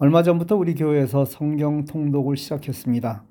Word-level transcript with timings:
얼마 0.00 0.22
전부터 0.22 0.54
우리 0.54 0.76
교회에서 0.76 1.24
성경 1.24 1.84
통독을 1.84 2.36
시작했습니다. 2.36 3.24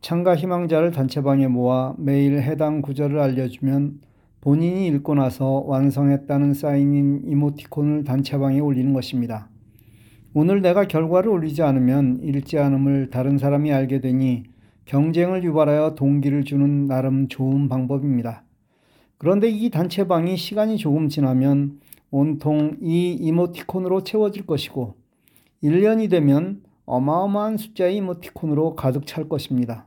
참가 0.00 0.36
희망자를 0.36 0.92
단체방에 0.92 1.48
모아 1.48 1.96
매일 1.98 2.40
해당 2.40 2.80
구절을 2.80 3.18
알려주면 3.18 3.98
본인이 4.40 4.86
읽고 4.86 5.16
나서 5.16 5.64
완성했다는 5.66 6.54
사인인 6.54 7.22
이모티콘을 7.26 8.04
단체방에 8.04 8.60
올리는 8.60 8.92
것입니다. 8.92 9.48
오늘 10.32 10.62
내가 10.62 10.86
결과를 10.86 11.28
올리지 11.28 11.62
않으면 11.62 12.20
읽지 12.22 12.56
않음을 12.56 13.10
다른 13.10 13.36
사람이 13.36 13.72
알게 13.72 14.00
되니 14.00 14.44
경쟁을 14.84 15.42
유발하여 15.42 15.96
동기를 15.96 16.44
주는 16.44 16.86
나름 16.86 17.26
좋은 17.26 17.68
방법입니다. 17.68 18.44
그런데 19.18 19.50
이 19.50 19.70
단체방이 19.70 20.36
시간이 20.36 20.76
조금 20.76 21.08
지나면 21.08 21.80
온통 22.12 22.76
이 22.80 23.10
이모티콘으로 23.10 24.04
채워질 24.04 24.46
것이고 24.46 25.01
1년이 25.62 26.10
되면 26.10 26.62
어마어마한 26.86 27.56
숫자의 27.56 27.96
이모티콘으로 27.96 28.74
가득 28.74 29.06
찰 29.06 29.28
것입니다. 29.28 29.86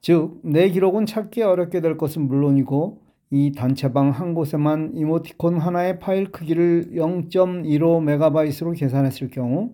즉, 0.00 0.40
내 0.42 0.68
기록은 0.68 1.06
찾기 1.06 1.42
어렵게 1.42 1.80
될 1.80 1.96
것은 1.96 2.28
물론이고 2.28 3.00
이 3.30 3.52
단체방 3.52 4.10
한 4.10 4.34
곳에만 4.34 4.92
이모티콘 4.94 5.58
하나의 5.58 5.98
파일 5.98 6.30
크기를 6.30 6.90
0.15MB로 6.92 8.78
계산했을 8.78 9.30
경우 9.30 9.72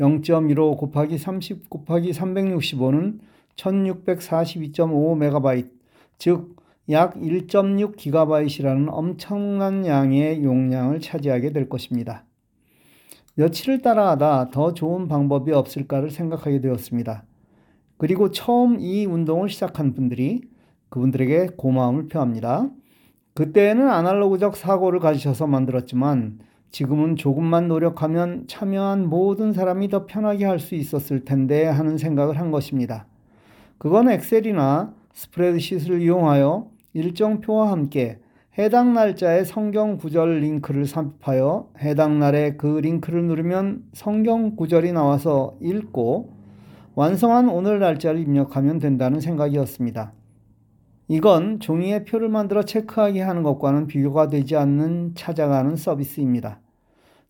0.15 0.00 0.78
곱하기 0.78 1.18
30 1.18 1.70
곱하기 1.70 2.12
365는 2.12 3.18
1642.5MB, 3.56 5.68
즉, 6.18 6.56
약 6.90 7.16
1.6GB이라는 7.16 8.88
엄청난 8.90 9.84
양의 9.84 10.44
용량을 10.44 11.00
차지하게 11.00 11.52
될 11.52 11.68
것입니다. 11.68 12.24
며칠을 13.38 13.82
따라하다 13.82 14.50
더 14.50 14.74
좋은 14.74 15.06
방법이 15.06 15.52
없을까를 15.52 16.10
생각하게 16.10 16.60
되었습니다. 16.60 17.22
그리고 17.96 18.32
처음 18.32 18.80
이 18.80 19.06
운동을 19.06 19.48
시작한 19.48 19.94
분들이 19.94 20.40
그분들에게 20.88 21.50
고마움을 21.56 22.08
표합니다. 22.08 22.68
그때에는 23.34 23.88
아날로그적 23.88 24.56
사고를 24.56 24.98
가지셔서 24.98 25.46
만들었지만 25.46 26.40
지금은 26.72 27.14
조금만 27.14 27.68
노력하면 27.68 28.48
참여한 28.48 29.08
모든 29.08 29.52
사람이 29.52 29.88
더 29.88 30.04
편하게 30.06 30.44
할 30.44 30.58
수 30.58 30.74
있었을 30.74 31.24
텐데 31.24 31.64
하는 31.64 31.96
생각을 31.96 32.40
한 32.40 32.50
것입니다. 32.50 33.06
그건 33.78 34.10
엑셀이나 34.10 34.92
스프레드시트를 35.12 36.02
이용하여 36.02 36.68
일정표와 36.92 37.70
함께 37.70 38.18
해당 38.58 38.92
날짜의 38.92 39.44
성경 39.44 39.98
구절 39.98 40.40
링크를 40.40 40.84
삽입하여 40.84 41.68
해당 41.78 42.18
날에 42.18 42.56
그 42.56 42.66
링크를 42.66 43.22
누르면 43.26 43.84
성경 43.92 44.56
구절이 44.56 44.90
나와서 44.90 45.56
읽고 45.62 46.36
완성한 46.96 47.50
오늘 47.50 47.78
날짜를 47.78 48.20
입력하면 48.20 48.80
된다는 48.80 49.20
생각이었습니다. 49.20 50.12
이건 51.06 51.60
종이에 51.60 52.04
표를 52.04 52.28
만들어 52.28 52.64
체크하게 52.64 53.20
하는 53.20 53.44
것과는 53.44 53.86
비교가 53.86 54.28
되지 54.28 54.56
않는 54.56 55.12
찾아가는 55.14 55.76
서비스입니다. 55.76 56.60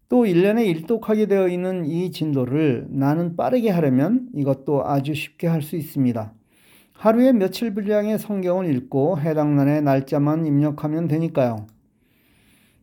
또 0.09 0.25
1년에 0.25 0.65
일독하게 0.65 1.27
되어 1.27 1.49
있는 1.49 1.85
이 1.85 2.11
진도를 2.11 2.87
나는 2.89 3.37
빠르게 3.37 3.69
하려면 3.69 4.31
이것도 4.35 4.87
아주 4.87 5.13
쉽게 5.13 5.47
할 5.47 5.61
수 5.61 5.77
있습니다. 5.77 6.33
하루에 6.99 7.31
며칠 7.33 7.75
분량의 7.75 8.19
성경을 8.19 8.75
읽고 8.75 9.21
해당 9.21 9.55
날의 9.55 9.83
날짜만 9.83 10.47
입력하면 10.47 11.07
되니까요. 11.07 11.69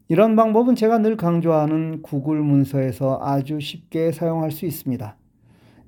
이런 0.08 0.38
방법은 0.38 0.76
제가 0.76 1.00
늘 1.00 1.18
강조하는 1.18 2.02
구글 2.02 2.42
문서에서 2.42 3.20
아주 3.22 3.60
쉽게 3.60 4.14
사용할 4.14 4.52
수 4.52 4.66
있습니다. 4.66 5.18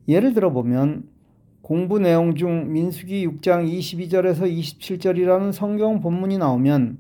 예를 0.10 0.34
들어 0.34 0.52
보면 0.52 1.04
공부 1.62 2.00
내용 2.00 2.36
중 2.36 2.74
민수기 2.74 3.26
6장 3.26 3.66
22절에서 3.66 4.42
27절이라는 4.42 5.54
성경 5.54 6.02
본문이 6.02 6.38
나오면 6.38 6.98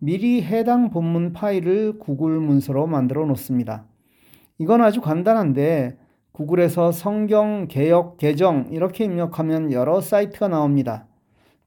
미리 0.00 0.42
해당 0.42 0.90
본문 0.90 1.34
파일을 1.34 2.00
구글 2.00 2.40
문서로 2.40 2.88
만들어 2.88 3.24
놓습니다. 3.26 3.86
이건 4.58 4.80
아주 4.80 5.00
간단한데 5.00 5.98
구글에서 6.34 6.90
성경 6.90 7.68
개역 7.68 8.16
개정 8.16 8.66
이렇게 8.72 9.04
입력하면 9.04 9.70
여러 9.70 10.00
사이트가 10.00 10.48
나옵니다. 10.48 11.06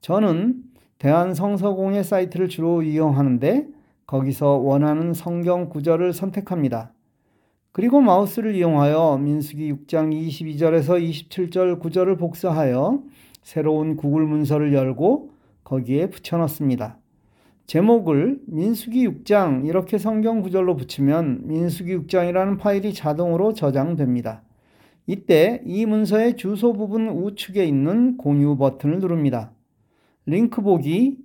저는 0.02 0.62
대한성서공회 1.00 2.04
사이트를 2.04 2.50
주로 2.50 2.84
이용하는데 2.84 3.66
거기서 4.06 4.58
원하는 4.58 5.14
성경 5.14 5.70
구절을 5.70 6.12
선택합니다. 6.12 6.92
그리고 7.72 8.02
마우스를 8.02 8.56
이용하여 8.56 9.20
민수기 9.20 9.72
6장 9.72 10.12
22절에서 10.12 11.02
27절 11.02 11.80
구절을 11.80 12.18
복사하여 12.18 13.04
새로운 13.44 13.96
구글 13.96 14.26
문서를 14.26 14.74
열고 14.74 15.32
거기에 15.64 16.10
붙여넣습니다. 16.10 16.98
제목을 17.68 18.42
민수기 18.48 19.08
6장 19.08 19.66
이렇게 19.66 19.98
성경 19.98 20.42
구절로 20.42 20.76
붙이면 20.76 21.48
민수기 21.48 22.00
6장이라는 22.00 22.60
파일이 22.60 22.94
자동으로 22.94 23.54
저장됩니다. 23.54 24.42
이때 25.08 25.62
이 25.66 25.86
문서의 25.86 26.36
주소 26.36 26.74
부분 26.74 27.08
우측에 27.08 27.66
있는 27.66 28.18
공유 28.18 28.58
버튼을 28.58 29.00
누릅니다. 29.00 29.52
링크 30.26 30.62
보기, 30.62 31.18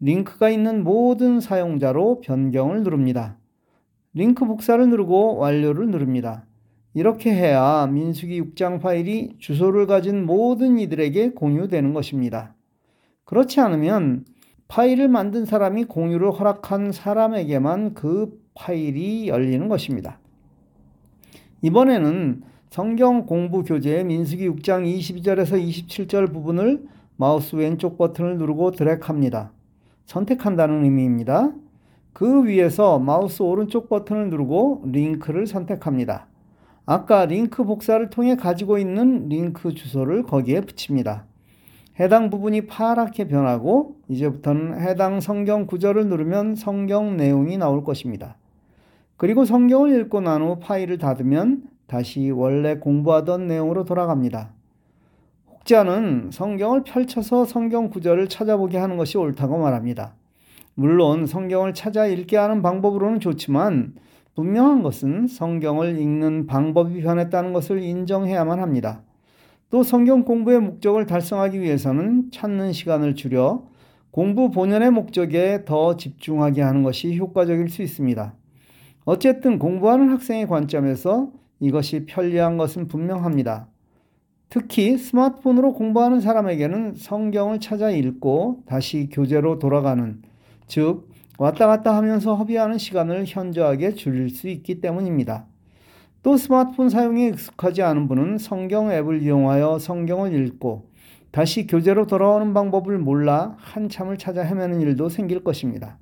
링크가 0.00 0.50
있는 0.50 0.84
모든 0.84 1.40
사용자로 1.40 2.20
변경을 2.20 2.82
누릅니다. 2.82 3.38
링크 4.12 4.44
복사를 4.44 4.86
누르고 4.86 5.38
완료를 5.38 5.88
누릅니다. 5.90 6.44
이렇게 6.92 7.32
해야 7.32 7.86
민수기 7.86 8.40
6장 8.42 8.80
파일이 8.80 9.36
주소를 9.38 9.86
가진 9.86 10.26
모든 10.26 10.78
이들에게 10.78 11.30
공유되는 11.30 11.94
것입니다. 11.94 12.54
그렇지 13.24 13.58
않으면 13.60 14.26
파일을 14.68 15.08
만든 15.08 15.46
사람이 15.46 15.84
공유를 15.84 16.30
허락한 16.30 16.92
사람에게만 16.92 17.94
그 17.94 18.38
파일이 18.54 19.28
열리는 19.28 19.66
것입니다. 19.68 20.20
이번에는 21.62 22.42
성경 22.74 23.24
공부 23.24 23.62
교재의 23.62 24.02
민수기 24.02 24.50
6장 24.50 24.84
22절에서 24.84 25.64
27절 25.64 26.32
부분을 26.32 26.82
마우스 27.14 27.54
왼쪽 27.54 27.96
버튼을 27.96 28.36
누르고 28.36 28.72
드래그합니다. 28.72 29.52
선택한다는 30.06 30.82
의미입니다. 30.82 31.52
그 32.12 32.44
위에서 32.44 32.98
마우스 32.98 33.42
오른쪽 33.42 33.88
버튼을 33.88 34.28
누르고 34.28 34.86
링크를 34.86 35.46
선택합니다. 35.46 36.26
아까 36.84 37.26
링크 37.26 37.62
복사를 37.62 38.10
통해 38.10 38.34
가지고 38.34 38.78
있는 38.78 39.28
링크 39.28 39.72
주소를 39.72 40.24
거기에 40.24 40.62
붙입니다. 40.62 41.26
해당 42.00 42.28
부분이 42.28 42.66
파랗게 42.66 43.28
변하고 43.28 43.98
이제부터는 44.08 44.80
해당 44.80 45.20
성경 45.20 45.66
구절을 45.66 46.08
누르면 46.08 46.56
성경 46.56 47.16
내용이 47.16 47.56
나올 47.56 47.84
것입니다. 47.84 48.36
그리고 49.16 49.44
성경을 49.44 50.00
읽고 50.00 50.22
난 50.22 50.42
후 50.42 50.58
파일을 50.58 50.98
닫으면 50.98 51.72
다시 51.86 52.30
원래 52.30 52.76
공부하던 52.76 53.46
내용으로 53.46 53.84
돌아갑니다. 53.84 54.52
혹자는 55.50 56.30
성경을 56.32 56.82
펼쳐서 56.84 57.44
성경 57.44 57.88
구절을 57.88 58.28
찾아보게 58.28 58.78
하는 58.78 58.96
것이 58.96 59.16
옳다고 59.18 59.58
말합니다. 59.58 60.14
물론 60.74 61.26
성경을 61.26 61.72
찾아 61.72 62.06
읽게 62.06 62.36
하는 62.36 62.62
방법으로는 62.62 63.20
좋지만 63.20 63.94
분명한 64.34 64.82
것은 64.82 65.28
성경을 65.28 65.98
읽는 65.98 66.46
방법이 66.46 67.00
변했다는 67.02 67.52
것을 67.52 67.82
인정해야만 67.82 68.58
합니다. 68.58 69.02
또 69.70 69.82
성경 69.82 70.24
공부의 70.24 70.60
목적을 70.60 71.06
달성하기 71.06 71.60
위해서는 71.60 72.30
찾는 72.32 72.72
시간을 72.72 73.14
줄여 73.14 73.66
공부 74.10 74.50
본연의 74.50 74.90
목적에 74.90 75.64
더 75.64 75.96
집중하게 75.96 76.62
하는 76.62 76.82
것이 76.82 77.16
효과적일 77.16 77.68
수 77.68 77.82
있습니다. 77.82 78.34
어쨌든 79.04 79.58
공부하는 79.58 80.10
학생의 80.10 80.46
관점에서 80.46 81.30
이것이 81.64 82.04
편리한 82.04 82.58
것은 82.58 82.88
분명합니다. 82.88 83.68
특히 84.50 84.98
스마트폰으로 84.98 85.72
공부하는 85.72 86.20
사람에게는 86.20 86.94
성경을 86.96 87.58
찾아 87.58 87.90
읽고 87.90 88.64
다시 88.66 89.08
교재로 89.10 89.58
돌아가는, 89.58 90.20
즉, 90.66 91.08
왔다 91.38 91.66
갔다 91.66 91.96
하면서 91.96 92.34
허비하는 92.34 92.76
시간을 92.76 93.24
현저하게 93.26 93.94
줄일 93.94 94.28
수 94.28 94.48
있기 94.48 94.82
때문입니다. 94.82 95.46
또 96.22 96.36
스마트폰 96.36 96.90
사용에 96.90 97.28
익숙하지 97.28 97.82
않은 97.82 98.08
분은 98.08 98.38
성경 98.38 98.92
앱을 98.92 99.22
이용하여 99.22 99.78
성경을 99.78 100.46
읽고 100.46 100.90
다시 101.30 101.66
교재로 101.66 102.06
돌아오는 102.06 102.52
방법을 102.52 102.98
몰라 102.98 103.56
한참을 103.58 104.18
찾아 104.18 104.42
헤매는 104.42 104.82
일도 104.82 105.08
생길 105.08 105.42
것입니다. 105.42 105.96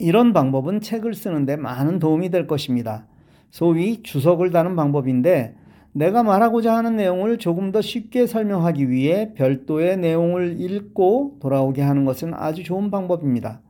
이런 0.00 0.32
방법은 0.32 0.80
책을 0.80 1.14
쓰는데 1.14 1.56
많은 1.56 2.00
도움이 2.00 2.30
될 2.30 2.48
것입니다. 2.48 3.06
소위 3.50 4.02
주석을 4.02 4.50
다는 4.50 4.76
방법인데 4.76 5.56
내가 5.92 6.22
말하고자 6.22 6.74
하는 6.76 6.96
내용을 6.96 7.38
조금 7.38 7.70
더 7.70 7.80
쉽게 7.80 8.26
설명하기 8.26 8.90
위해 8.90 9.32
별도의 9.34 9.96
내용을 9.98 10.60
읽고 10.60 11.38
돌아오게 11.40 11.82
하는 11.82 12.04
것은 12.04 12.34
아주 12.34 12.64
좋은 12.64 12.90
방법입니다. 12.90 13.60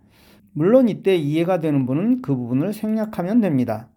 물론 0.53 0.89
이때 0.89 1.17
이해가 1.17 1.61
되는 1.61 1.85
분은 1.85 2.23
그 2.23 2.35
부분을 2.35 2.73
생략하면 2.73 3.41
됩니다. 3.41 3.89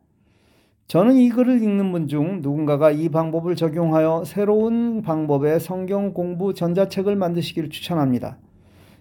저는 0.87 1.15
이 1.15 1.29
글을 1.29 1.61
읽는 1.61 1.91
분 1.91 2.07
중 2.07 2.41
누군가가 2.41 2.91
이 2.91 3.09
방법을 3.09 3.55
적용하여 3.55 4.23
새로운 4.25 5.01
방법의 5.01 5.59
성경 5.59 6.13
공부 6.13 6.53
전자책을 6.53 7.15
만드시기를 7.15 7.69
추천합니다. 7.69 8.37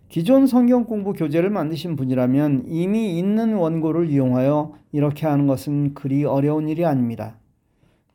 기존 0.08 0.46
성경 0.46 0.84
공부 0.84 1.12
교재를 1.12 1.50
만드신 1.50 1.96
분이라면 1.96 2.64
이미 2.68 3.18
있는 3.18 3.54
원고를 3.54 4.08
이용하여 4.08 4.74
이렇게 4.92 5.26
하는 5.26 5.46
것은 5.46 5.94
그리 5.94 6.24
어려운 6.24 6.68
일이 6.68 6.84
아닙니다. 6.84 7.38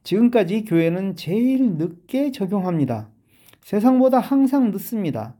지금까지 0.03 0.63
교회는 0.65 1.15
제일 1.15 1.73
늦게 1.73 2.31
적용합니다. 2.31 3.09
세상보다 3.61 4.19
항상 4.19 4.71
늦습니다. 4.71 5.35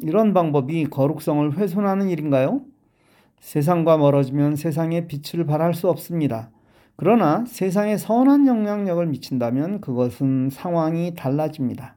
이런 0.00 0.32
방법이 0.32 0.86
거룩성을 0.86 1.56
훼손하는 1.56 2.08
일인가요? 2.08 2.62
세상과 3.40 3.98
멀어지면 3.98 4.56
세상의 4.56 5.06
빛을 5.08 5.44
발할 5.46 5.74
수 5.74 5.88
없습니다. 5.88 6.50
그러나 6.96 7.44
세상에 7.46 7.96
선한 7.96 8.46
영향력을 8.46 9.04
미친다면 9.06 9.80
그것은 9.80 10.50
상황이 10.50 11.14
달라집니다. 11.14 11.96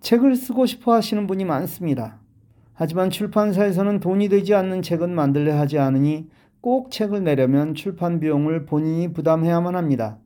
책을 0.00 0.34
쓰고 0.36 0.66
싶어 0.66 0.94
하시는 0.94 1.26
분이 1.26 1.44
많습니다. 1.44 2.21
하지만 2.74 3.10
출판사에서는 3.10 4.00
돈이 4.00 4.28
되지 4.28 4.54
않는 4.54 4.82
책은 4.82 5.14
만들려 5.14 5.58
하지 5.58 5.78
않으니 5.78 6.28
꼭 6.60 6.90
책을 6.90 7.24
내려면 7.24 7.74
출판 7.74 8.20
비용을 8.20 8.66
본인이 8.66 9.12
부담해야만 9.12 9.74
합니다. 9.74 10.18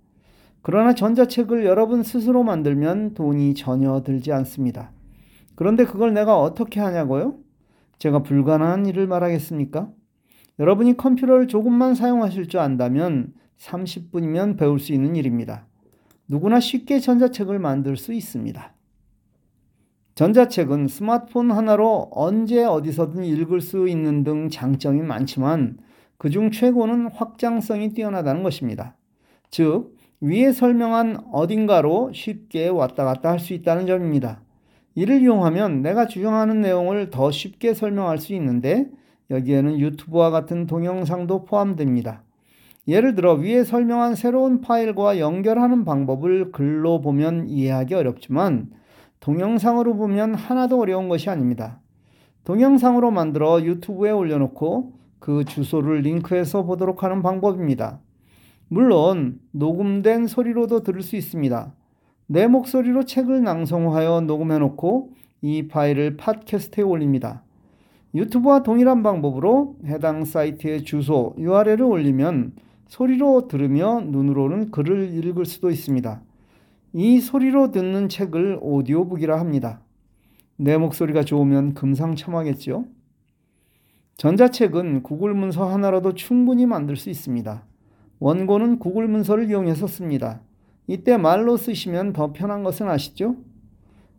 그러나 0.63 0.95
전자책을 0.95 1.65
여러분 1.65 2.03
스스로 2.03 2.43
만들면 2.43 3.15
돈이 3.15 3.55
전혀 3.55 4.03
들지 4.03 4.33
않습니다. 4.33 4.91
그런데 5.55 5.85
그걸 5.85 6.13
내가 6.13 6.41
어떻게 6.41 6.81
하냐고요? 6.81 7.39
제가 7.99 8.23
불가능한 8.23 8.87
일을 8.87 9.07
말하겠습니까? 9.07 9.89
여러분이 10.59 10.97
컴퓨터를 10.97 11.49
조금만 11.49 11.95
사용하실 11.95 12.49
줄 12.49 12.61
안다면 12.61 13.33
30분이면 13.59 14.59
배울 14.59 14.79
수 14.79 14.93
있는 14.93 15.17
일입니다. 15.17 15.67
누구나 16.29 16.61
쉽게 16.61 16.99
전자책을 17.01 17.59
만들 17.59 17.97
수 17.97 18.13
있습니다. 18.13 18.76
전자책은 20.17 20.89
스마트폰 20.89 21.51
하나로 21.51 22.09
언제 22.11 22.65
어디서든 22.65 23.23
읽을 23.23 23.61
수 23.61 23.87
있는 23.87 24.25
등 24.25 24.49
장점이 24.49 25.03
많지만 25.03 25.77
그중 26.17 26.51
최고는 26.51 27.09
확장성이 27.13 27.93
뛰어나다는 27.93 28.43
것입니다. 28.43 28.97
즉, 29.51 29.95
위에 30.23 30.53
설명한 30.53 31.19
어딘가로 31.33 32.13
쉽게 32.15 32.69
왔다 32.69 33.05
갔다 33.05 33.31
할 33.31 33.39
수 33.39 33.53
있다는 33.53 33.87
점입니다. 33.87 34.41
이를 34.95 35.21
이용하면 35.21 35.83
내가 35.83 36.07
주장하는 36.07 36.63
내용을 36.63 37.11
더 37.11 37.31
쉽게 37.31 37.75
설명할 37.75 38.17
수 38.17 38.33
있는데 38.33 38.87
여기에는 39.31 39.79
유튜브와 39.79 40.31
같은 40.31 40.67
동영상도 40.67 41.45
포함됩니다. 41.45 42.23
예를 42.89 43.15
들어 43.15 43.35
위에 43.35 43.65
설명한 43.65 44.15
새로운 44.15 44.63
파일과 44.63 45.19
연결하는 45.19 45.85
방법을 45.85 46.53
글로 46.53 47.03
보면 47.03 47.51
이해하기 47.51 47.93
어렵지만 47.93 48.71
동영상으로 49.21 49.97
보면 49.97 50.35
하나도 50.35 50.81
어려운 50.81 51.09
것이 51.09 51.31
아닙니다. 51.31 51.81
동영상으로 52.45 53.11
만들어 53.11 53.63
유튜브에 53.63 54.11
올려놓고 54.11 54.93
그 55.19 55.45
주소를 55.45 56.01
링크해서 56.03 56.65
보도록 56.65 57.03
하는 57.03 57.23
방법입니다. 57.23 58.01
물론 58.69 59.41
녹음된 59.53 60.27
소리로도 60.27 60.83
들을 60.83 61.03
수 61.03 61.17
있습니다. 61.17 61.73
내 62.27 62.47
목소리로 62.47 63.05
책을 63.05 63.43
낭송하여 63.43 64.23
녹음해놓고 64.23 65.11
이 65.43 65.69
파일을 65.69 66.17
팟캐스트에 66.17 66.83
올립니다. 66.83 67.43
유튜브와 68.15 68.63
동일한 68.63 69.03
방법으로 69.03 69.77
해당 69.85 70.25
사이트의 70.25 70.85
주소 70.85 71.35
URL을 71.39 71.83
올리면 71.83 72.53
소리로 72.89 73.49
들으며 73.49 74.01
눈으로는 74.01 74.71
글을 74.71 75.13
읽을 75.15 75.45
수도 75.45 75.71
있습니다. 75.71 76.21
이 76.99 77.21
소리로 77.21 77.73
듣는 77.73 78.09
책을 78.09 78.59
오디오북이라 78.63 79.39
합니다. 79.39 79.83
내 80.57 80.79
목소리가 80.79 81.25
좋으면 81.25 81.75
금상첨화겠죠? 81.75 82.87
전자책은 84.17 85.03
구글 85.03 85.35
문서 85.35 85.71
하나로도 85.71 86.15
충분히 86.15 86.65
만들 86.65 86.97
수 86.97 87.11
있습니다. 87.11 87.67
원고는 88.19 88.79
구글 88.79 89.09
문서를 89.09 89.51
이용해서 89.51 89.87
씁니다. 89.87 90.41
이때 90.87 91.19
말로 91.19 91.59
쓰시면 91.59 92.15
더 92.15 92.33
편한 92.33 92.63
것은 92.63 92.89
아시죠? 92.89 93.37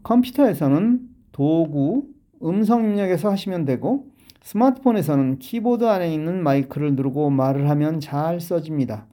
컴퓨터에서는 0.04 1.00
도구, 1.32 2.10
음성 2.44 2.84
입력에서 2.84 3.32
하시면 3.32 3.66
되고 3.66 4.06
스마트폰에서는 4.44 5.40
키보드 5.40 5.84
안에 5.84 6.14
있는 6.14 6.44
마이크를 6.44 6.94
누르고 6.96 7.32
말을 7.32 7.72
하면 7.72 8.00
잘 8.00 8.40
써집니다. 8.40 9.08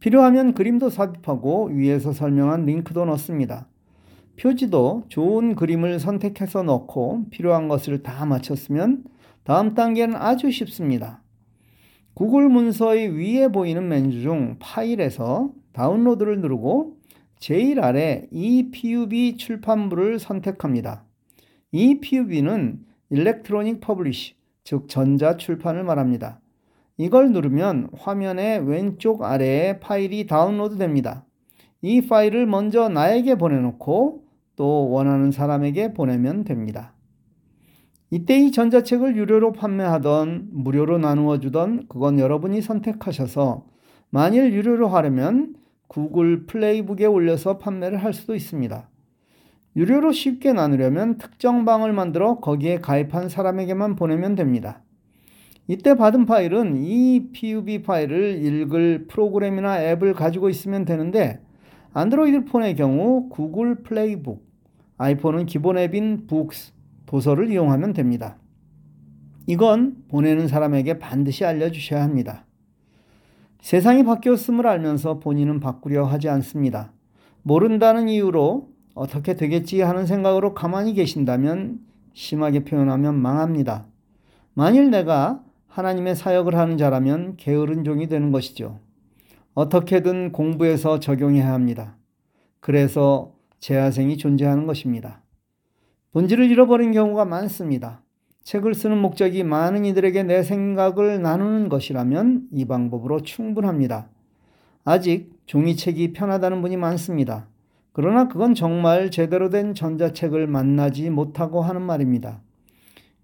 필요하면 0.00 0.54
그림도 0.54 0.90
삽입하고 0.90 1.70
위에서 1.72 2.12
설명한 2.12 2.64
링크도 2.66 3.04
넣습니다. 3.06 3.68
표지도 4.38 5.04
좋은 5.08 5.54
그림을 5.54 5.98
선택해서 5.98 6.62
넣고 6.62 7.24
필요한 7.30 7.68
것을 7.68 8.02
다 8.02 8.26
맞췄으면 8.26 9.04
다음 9.44 9.74
단계는 9.74 10.16
아주 10.16 10.50
쉽습니다. 10.50 11.22
구글 12.14 12.48
문서의 12.48 13.16
위에 13.16 13.48
보이는 13.48 13.86
메뉴 13.88 14.22
중 14.22 14.56
파일에서 14.58 15.50
다운로드를 15.72 16.40
누르고 16.40 16.96
제일 17.38 17.80
아래 17.80 18.26
EPUB 18.30 19.36
출판물을 19.36 20.18
선택합니다. 20.18 21.04
EPUB는 21.72 22.80
electronic 23.10 23.80
publish, 23.80 24.34
즉 24.64 24.88
전자 24.88 25.36
출판을 25.36 25.84
말합니다. 25.84 26.40
이걸 26.98 27.32
누르면 27.32 27.90
화면의 27.96 28.66
왼쪽 28.66 29.22
아래에 29.22 29.80
파일이 29.80 30.26
다운로드 30.26 30.78
됩니다. 30.78 31.24
이 31.82 32.06
파일을 32.06 32.46
먼저 32.46 32.88
나에게 32.88 33.36
보내놓고 33.36 34.24
또 34.56 34.90
원하는 34.90 35.30
사람에게 35.30 35.92
보내면 35.92 36.44
됩니다. 36.44 36.94
이때 38.10 38.38
이 38.38 38.50
전자책을 38.50 39.16
유료로 39.16 39.52
판매하던 39.52 40.48
무료로 40.52 40.98
나누어 40.98 41.38
주던 41.38 41.86
그건 41.88 42.18
여러분이 42.18 42.62
선택하셔서 42.62 43.66
만일 44.10 44.52
유료로 44.52 44.88
하려면 44.88 45.54
구글 45.88 46.46
플레이북에 46.46 47.04
올려서 47.04 47.58
판매를 47.58 48.02
할 48.02 48.14
수도 48.14 48.34
있습니다. 48.34 48.88
유료로 49.76 50.12
쉽게 50.12 50.54
나누려면 50.54 51.18
특정 51.18 51.66
방을 51.66 51.92
만들어 51.92 52.36
거기에 52.36 52.80
가입한 52.80 53.28
사람에게만 53.28 53.96
보내면 53.96 54.34
됩니다. 54.34 54.82
이때 55.68 55.94
받은 55.94 56.26
파일은 56.26 56.76
이 56.76 57.30
PUB 57.32 57.82
파일을 57.82 58.44
읽을 58.44 59.06
프로그램이나 59.08 59.82
앱을 59.82 60.14
가지고 60.14 60.48
있으면 60.48 60.84
되는데 60.84 61.40
안드로이드 61.92 62.44
폰의 62.44 62.76
경우 62.76 63.28
구글 63.30 63.82
플레이북, 63.82 64.46
아이폰은 64.98 65.46
기본 65.46 65.78
앱인 65.78 66.26
북스, 66.26 66.72
도서를 67.06 67.50
이용하면 67.50 67.94
됩니다. 67.94 68.36
이건 69.46 70.04
보내는 70.08 70.48
사람에게 70.48 70.98
반드시 70.98 71.44
알려주셔야 71.44 72.02
합니다. 72.02 72.44
세상이 73.60 74.04
바뀌었음을 74.04 74.66
알면서 74.66 75.18
본인은 75.18 75.60
바꾸려 75.60 76.04
하지 76.04 76.28
않습니다. 76.28 76.92
모른다는 77.42 78.08
이유로 78.08 78.68
어떻게 78.94 79.34
되겠지 79.34 79.80
하는 79.80 80.06
생각으로 80.06 80.54
가만히 80.54 80.94
계신다면 80.94 81.80
심하게 82.12 82.64
표현하면 82.64 83.14
망합니다. 83.20 83.86
만일 84.54 84.90
내가 84.90 85.42
하나님의 85.76 86.16
사역을 86.16 86.54
하는 86.54 86.78
자라면 86.78 87.36
게으른 87.36 87.84
종이 87.84 88.08
되는 88.08 88.32
것이죠. 88.32 88.80
어떻게든 89.52 90.32
공부해서 90.32 91.00
적용해야 91.00 91.52
합니다. 91.52 91.98
그래서 92.60 93.34
재화생이 93.60 94.16
존재하는 94.16 94.66
것입니다. 94.66 95.20
본질을 96.12 96.50
잃어버린 96.50 96.92
경우가 96.92 97.26
많습니다. 97.26 98.02
책을 98.42 98.74
쓰는 98.74 98.96
목적이 98.96 99.44
많은 99.44 99.84
이들에게 99.84 100.22
내 100.22 100.42
생각을 100.42 101.20
나누는 101.20 101.68
것이라면 101.68 102.48
이 102.52 102.64
방법으로 102.64 103.20
충분합니다. 103.20 104.08
아직 104.82 105.30
종이책이 105.44 106.14
편하다는 106.14 106.62
분이 106.62 106.78
많습니다. 106.78 107.48
그러나 107.92 108.28
그건 108.28 108.54
정말 108.54 109.10
제대로 109.10 109.50
된 109.50 109.74
전자책을 109.74 110.46
만나지 110.46 111.10
못하고 111.10 111.60
하는 111.60 111.82
말입니다. 111.82 112.40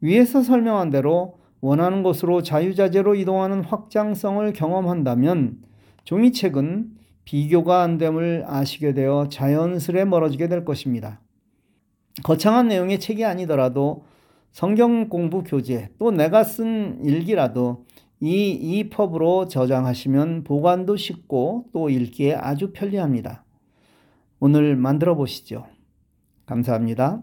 위에서 0.02 0.42
설명한 0.42 0.90
대로 0.90 1.40
원하는 1.62 2.02
곳으로 2.02 2.42
자유자재로 2.42 3.14
이동하는 3.14 3.62
확장성을 3.62 4.52
경험한다면 4.52 5.59
종이책은 6.04 6.90
비교가 7.25 7.83
안 7.83 7.99
됨을 7.99 8.45
아시게 8.47 8.95
되어 8.95 9.28
자연스레 9.31 10.04
멀어지게 10.04 10.49
될 10.49 10.64
것입니다. 10.64 11.21
거창한 12.25 12.66
내용의 12.66 12.99
책이 12.99 13.25
아니더라도 13.25 14.04
성경 14.50 15.09
공부 15.09 15.45
교재 15.45 15.90
또 15.99 16.11
내가 16.11 16.42
쓴 16.42 16.99
일기라도 17.04 17.87
이 18.21 18.50
EPUB으로 18.50 19.47
저장하시면 19.47 20.42
보관도 20.45 20.97
쉽고 20.97 21.66
또 21.73 21.88
읽기에 21.88 22.35
아주 22.35 22.73
편리합니다. 22.73 23.45
오늘 24.40 24.75
만들어 24.76 25.14
보시죠. 25.14 25.66
감사합니다. 26.47 27.23